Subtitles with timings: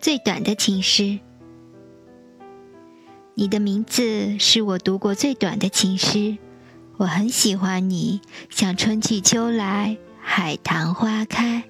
[0.00, 1.18] 最短的情诗。
[3.34, 6.36] 你的名字是我读过最短的情诗
[6.96, 11.64] 我很喜欢你像春去秋来海棠花开。